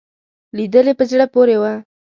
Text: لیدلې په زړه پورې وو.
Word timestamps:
لیدلې 0.57 0.93
په 0.99 1.03
زړه 1.11 1.25
پورې 1.33 1.55
وو. 1.61 1.73